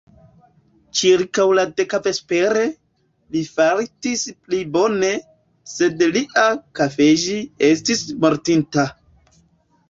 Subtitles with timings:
[0.99, 2.63] Ĉirkaŭ la deka vespere,
[3.35, 5.11] li fartis pli bone,
[5.75, 6.47] sed lia
[6.81, 7.37] _kafeĝi_
[7.71, 8.89] estis mortinta.